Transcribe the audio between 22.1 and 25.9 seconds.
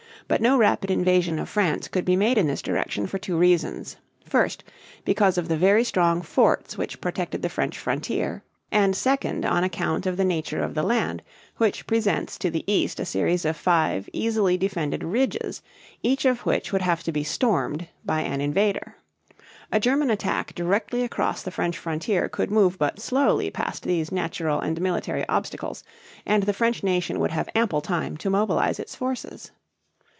could move but slowly past these natural and military obstacles;